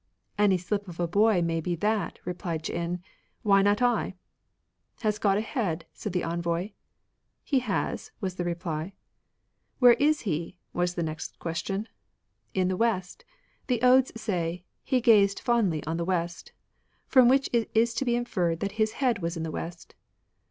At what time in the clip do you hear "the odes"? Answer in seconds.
13.67-14.19